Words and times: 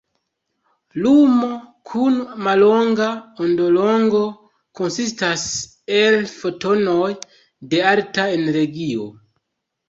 Lumo 1.01 1.49
kun 1.89 2.15
mallonga 2.47 3.09
ondolongo 3.47 4.21
konsistas 4.79 5.45
el 5.99 6.17
fotonoj 6.33 7.11
de 7.75 7.85
alta 7.93 8.27
energio. 8.41 9.07